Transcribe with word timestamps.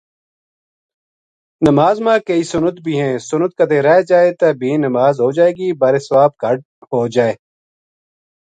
نماز 1.67 1.95
ما 2.05 2.15
کئی 2.27 2.43
سنت 2.53 2.75
بھی 2.85 2.93
ہیں۔ 3.01 3.17
سنت 3.29 3.51
کدے 3.59 3.79
رہ 3.87 3.97
جائے 4.09 4.29
تے 4.39 4.49
بھی 4.59 4.71
نماز 4.85 5.13
ہو 5.23 5.29
جائے 5.37 5.51
گی 5.57 5.67
بارے 5.81 5.99
ثواب 6.07 6.31
کہٹ 6.41 6.59
ہو 6.91 7.01
جائے۔ 7.15 7.33